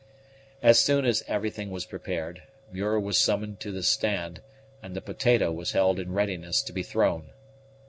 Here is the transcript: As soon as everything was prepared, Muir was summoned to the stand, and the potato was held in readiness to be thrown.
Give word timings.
As 0.63 0.79
soon 0.79 1.05
as 1.05 1.23
everything 1.27 1.69
was 1.69 1.85
prepared, 1.85 2.41
Muir 2.71 2.99
was 2.99 3.19
summoned 3.19 3.59
to 3.59 3.71
the 3.71 3.83
stand, 3.83 4.41
and 4.81 4.95
the 4.95 4.99
potato 4.99 5.51
was 5.51 5.73
held 5.73 5.99
in 5.99 6.11
readiness 6.11 6.63
to 6.63 6.73
be 6.73 6.81
thrown. 6.81 7.29